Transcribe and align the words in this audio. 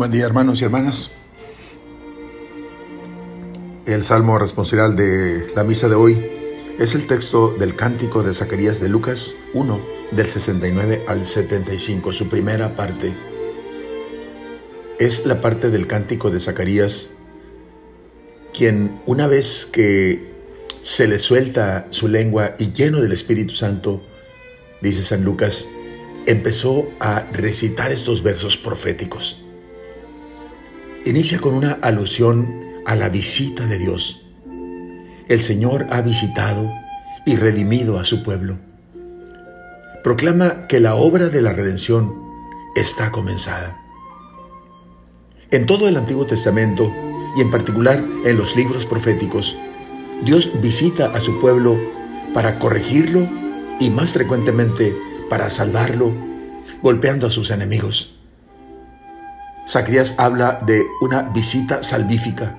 Buen 0.00 0.12
día 0.12 0.24
hermanos 0.24 0.62
y 0.62 0.64
hermanas. 0.64 1.10
El 3.84 4.02
salmo 4.02 4.38
responsorial 4.38 4.96
de 4.96 5.52
la 5.54 5.62
misa 5.62 5.90
de 5.90 5.94
hoy 5.94 6.26
es 6.78 6.94
el 6.94 7.06
texto 7.06 7.50
del 7.58 7.76
cántico 7.76 8.22
de 8.22 8.32
Zacarías 8.32 8.80
de 8.80 8.88
Lucas 8.88 9.36
1, 9.52 9.86
del 10.12 10.26
69 10.26 11.04
al 11.06 11.26
75, 11.26 12.14
su 12.14 12.30
primera 12.30 12.76
parte. 12.76 13.14
Es 14.98 15.26
la 15.26 15.42
parte 15.42 15.68
del 15.68 15.86
cántico 15.86 16.30
de 16.30 16.40
Zacarías 16.40 17.10
quien 18.54 19.02
una 19.04 19.26
vez 19.26 19.66
que 19.66 20.32
se 20.80 21.08
le 21.08 21.18
suelta 21.18 21.88
su 21.90 22.08
lengua 22.08 22.54
y 22.58 22.72
lleno 22.72 23.02
del 23.02 23.12
Espíritu 23.12 23.52
Santo, 23.52 24.00
dice 24.80 25.02
San 25.02 25.24
Lucas, 25.24 25.68
empezó 26.24 26.88
a 27.00 27.26
recitar 27.34 27.92
estos 27.92 28.22
versos 28.22 28.56
proféticos. 28.56 29.44
Inicia 31.06 31.38
con 31.38 31.54
una 31.54 31.78
alusión 31.80 32.60
a 32.84 32.94
la 32.94 33.08
visita 33.08 33.66
de 33.66 33.78
Dios. 33.78 34.20
El 35.28 35.42
Señor 35.42 35.86
ha 35.90 36.02
visitado 36.02 36.70
y 37.24 37.36
redimido 37.36 37.98
a 37.98 38.04
su 38.04 38.22
pueblo. 38.22 38.58
Proclama 40.04 40.66
que 40.66 40.78
la 40.78 40.96
obra 40.96 41.30
de 41.30 41.40
la 41.40 41.54
redención 41.54 42.14
está 42.76 43.10
comenzada. 43.12 43.80
En 45.50 45.64
todo 45.64 45.88
el 45.88 45.96
Antiguo 45.96 46.26
Testamento 46.26 46.92
y 47.34 47.40
en 47.40 47.50
particular 47.50 48.04
en 48.26 48.36
los 48.36 48.54
libros 48.54 48.84
proféticos, 48.84 49.56
Dios 50.22 50.50
visita 50.60 51.12
a 51.12 51.20
su 51.20 51.40
pueblo 51.40 51.78
para 52.34 52.58
corregirlo 52.58 53.26
y 53.80 53.88
más 53.88 54.12
frecuentemente 54.12 54.94
para 55.30 55.48
salvarlo, 55.48 56.12
golpeando 56.82 57.26
a 57.26 57.30
sus 57.30 57.50
enemigos. 57.50 58.19
Zacarías 59.70 60.16
habla 60.18 60.60
de 60.66 60.84
una 61.00 61.22
visita 61.22 61.84
salvífica. 61.84 62.58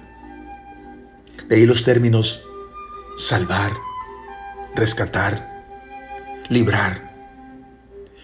De 1.50 1.58
ahí 1.58 1.66
los 1.66 1.84
términos 1.84 2.42
salvar, 3.18 3.74
rescatar, 4.74 5.66
librar, 6.48 7.14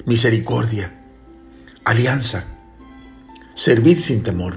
misericordia, 0.05 0.93
alianza, 1.83 2.45
servir 3.55 3.99
sin 3.99 4.23
temor. 4.23 4.55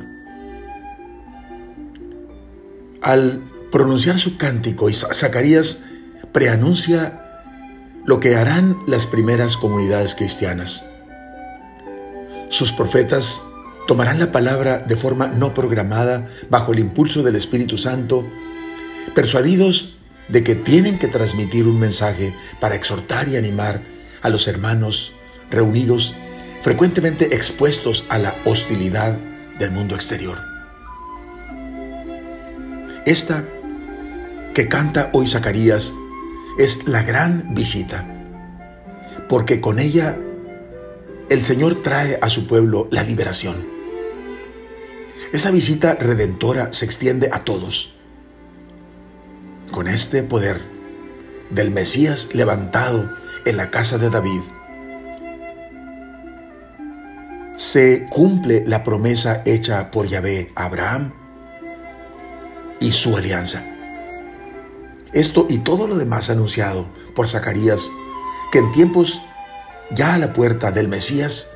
Al 3.03 3.43
pronunciar 3.73 4.17
su 4.17 4.39
cántico, 4.39 4.93
Zacarías 4.93 5.83
preanuncia 6.33 7.21
lo 8.05 8.21
que 8.21 8.37
harán 8.37 8.79
las 8.87 9.07
primeras 9.07 9.57
comunidades 9.57 10.15
cristianas. 10.15 10.87
Sus 12.49 12.73
profetas 12.73 13.43
tomarán 13.91 14.21
la 14.21 14.31
palabra 14.31 14.79
de 14.79 14.95
forma 14.95 15.27
no 15.27 15.53
programada 15.53 16.29
bajo 16.49 16.73
el 16.73 16.79
impulso 16.79 17.25
del 17.25 17.35
Espíritu 17.35 17.77
Santo, 17.77 18.25
persuadidos 19.17 19.97
de 20.29 20.45
que 20.45 20.55
tienen 20.55 20.97
que 20.97 21.09
transmitir 21.09 21.67
un 21.67 21.81
mensaje 21.81 22.33
para 22.61 22.77
exhortar 22.77 23.29
y 23.29 23.37
animar 23.37 23.83
a 24.23 24.29
los 24.29 24.47
hermanos 24.47 25.13
reunidos, 25.51 26.15
frecuentemente 26.61 27.35
expuestos 27.35 28.05
a 28.09 28.19
la 28.19 28.37
hostilidad 28.45 29.19
del 29.59 29.73
mundo 29.73 29.97
exterior. 29.97 30.39
Esta 33.07 33.45
que 34.55 34.69
canta 34.69 35.11
hoy 35.15 35.27
Zacarías 35.27 35.93
es 36.61 36.87
la 36.87 37.03
gran 37.03 37.57
visita, 37.57 38.07
porque 39.29 39.61
con 39.61 39.81
ella 39.81 40.17
el 41.29 41.43
Señor 41.43 41.83
trae 41.83 42.21
a 42.23 42.29
su 42.29 42.47
pueblo 42.47 42.87
la 42.93 43.03
liberación. 43.03 43.80
Esa 45.33 45.53
visita 45.53 45.95
redentora 45.95 46.73
se 46.73 46.85
extiende 46.85 47.31
a 47.33 47.45
todos. 47.45 47.95
Con 49.71 49.87
este 49.87 50.25
poder 50.25 50.61
del 51.51 51.71
Mesías 51.71 52.31
levantado 52.33 53.09
en 53.45 53.57
la 53.57 53.71
casa 53.71 53.97
de 53.97 54.11
David, 54.11 54.41
se 57.55 58.09
cumple 58.11 58.65
la 58.67 58.83
promesa 58.83 59.43
hecha 59.45 59.93
por 59.93 60.09
Yahvé 60.09 60.51
a 60.57 60.65
Abraham 60.65 61.13
y 62.81 62.91
su 62.91 63.17
alianza. 63.17 63.65
Esto 65.13 65.47
y 65.49 65.59
todo 65.59 65.87
lo 65.87 65.97
demás 65.97 66.29
anunciado 66.31 66.87
por 67.15 67.29
Zacarías, 67.29 67.89
que 68.51 68.59
en 68.59 68.73
tiempos 68.73 69.23
ya 69.93 70.15
a 70.15 70.19
la 70.19 70.33
puerta 70.33 70.73
del 70.73 70.89
Mesías, 70.89 71.51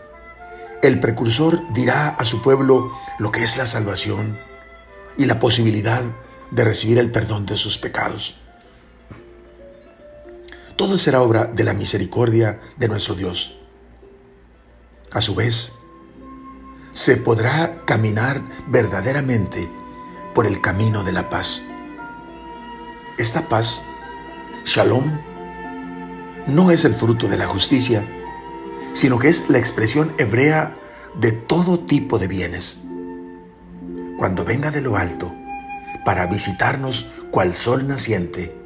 el 0.86 1.00
precursor 1.00 1.62
dirá 1.72 2.10
a 2.10 2.26
su 2.26 2.42
pueblo 2.42 2.92
lo 3.18 3.32
que 3.32 3.42
es 3.42 3.56
la 3.56 3.64
salvación 3.64 4.38
y 5.16 5.24
la 5.24 5.40
posibilidad 5.40 6.02
de 6.50 6.62
recibir 6.62 6.98
el 6.98 7.10
perdón 7.10 7.46
de 7.46 7.56
sus 7.56 7.78
pecados. 7.78 8.36
Todo 10.76 10.98
será 10.98 11.22
obra 11.22 11.46
de 11.46 11.64
la 11.64 11.72
misericordia 11.72 12.60
de 12.76 12.88
nuestro 12.88 13.14
Dios. 13.14 13.56
A 15.10 15.22
su 15.22 15.34
vez, 15.34 15.72
se 16.92 17.16
podrá 17.16 17.86
caminar 17.86 18.42
verdaderamente 18.66 19.70
por 20.34 20.46
el 20.46 20.60
camino 20.60 21.02
de 21.02 21.12
la 21.12 21.30
paz. 21.30 21.62
Esta 23.16 23.48
paz, 23.48 23.82
shalom, 24.66 25.18
no 26.46 26.70
es 26.70 26.84
el 26.84 26.92
fruto 26.92 27.26
de 27.26 27.38
la 27.38 27.46
justicia, 27.46 28.06
sino 28.94 29.18
que 29.18 29.28
es 29.28 29.50
la 29.50 29.58
expresión 29.58 30.14
hebrea 30.16 30.76
de 31.20 31.32
todo 31.32 31.80
tipo 31.80 32.18
de 32.18 32.28
bienes. 32.28 32.78
Cuando 34.16 34.44
venga 34.44 34.70
de 34.70 34.80
lo 34.80 34.96
alto 34.96 35.34
para 36.04 36.26
visitarnos 36.26 37.10
cual 37.30 37.54
sol 37.54 37.86
naciente, 37.86 38.56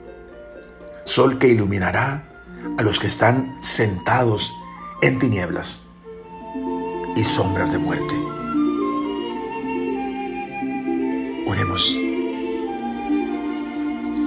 sol 1.05 1.39
que 1.39 1.49
iluminará 1.49 2.29
a 2.79 2.83
los 2.83 3.01
que 3.01 3.07
están 3.07 3.57
sentados 3.61 4.55
en 5.03 5.19
tinieblas 5.19 5.83
y 7.17 7.25
sombras 7.25 7.73
de 7.73 7.79
muerte. 7.79 8.15
Oremos. 11.47 11.97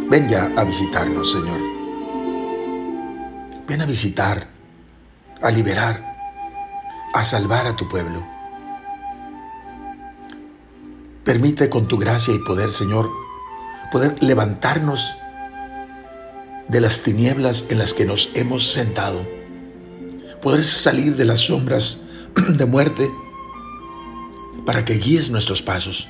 Ven 0.09 0.28
ya 0.28 0.51
a 0.57 0.63
visitarnos, 0.63 1.31
Señor. 1.31 1.59
Ven 3.68 3.81
a 3.81 3.85
visitar, 3.85 4.47
a 5.41 5.52
liberar, 5.52 6.16
a 7.13 7.24
salvar 7.24 7.68
a 7.68 7.75
tu 7.75 7.88
pueblo. 7.88 8.24
Permite 11.24 11.69
con 11.69 11.88
tu 11.88 11.97
gracia 11.97 12.34
y 12.34 12.40
poder, 12.40 12.72
Señor, 12.72 13.12
poder 13.91 14.22
levantarnos 14.24 15.18
de 16.68 16.81
las 16.81 17.03
tinieblas 17.03 17.66
en 17.69 17.80
las 17.80 17.94
que 17.94 18.06
nos 18.06 18.31
hemos 18.34 18.72
sentado, 18.72 19.28
poder 20.41 20.63
salir 20.63 21.16
de 21.16 21.25
las 21.25 21.41
sombras 21.41 22.01
de 22.47 22.66
muerte 22.66 23.12
para 24.66 24.85
que 24.85 24.94
guíes 24.94 25.30
nuestros 25.30 25.62
pasos 25.62 26.07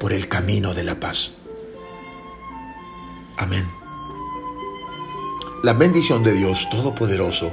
por 0.00 0.12
el 0.12 0.28
camino 0.28 0.74
de 0.74 0.84
la 0.84 0.98
paz. 1.00 1.38
Amén. 3.36 3.66
La 5.62 5.72
bendición 5.72 6.22
de 6.22 6.32
Dios 6.32 6.68
Todopoderoso, 6.70 7.52